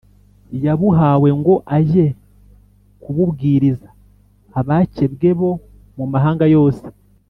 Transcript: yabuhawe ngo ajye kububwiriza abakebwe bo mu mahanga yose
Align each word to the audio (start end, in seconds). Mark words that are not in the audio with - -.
yabuhawe 0.65 1.29
ngo 1.39 1.55
ajye 1.77 2.05
kububwiriza 3.01 3.89
abakebwe 4.59 5.29
bo 5.39 5.51
mu 5.97 6.05
mahanga 6.13 6.45
yose 6.55 6.85